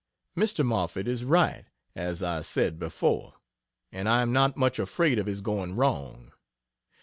Mr. 0.35 0.65
Moffett 0.65 1.07
is 1.07 1.23
right, 1.23 1.65
as 1.95 2.23
I 2.23 2.41
said 2.41 2.79
before 2.79 3.35
and 3.91 4.09
I 4.09 4.23
am 4.23 4.33
not 4.33 4.57
much 4.57 4.79
afraid 4.79 5.19
of 5.19 5.27
his 5.27 5.41
going 5.41 5.75
wrong. 5.75 6.31